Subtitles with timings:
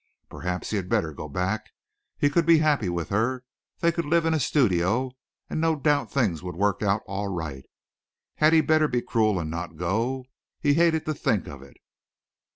[0.29, 1.69] Perhaps he had better go back.
[2.17, 3.43] He could be happy with her.
[3.81, 5.11] They could live in a studio
[5.47, 7.67] and no doubt things would work out all right.
[8.37, 10.25] Had he better be cruel and not go?
[10.59, 11.77] He hated to think of it.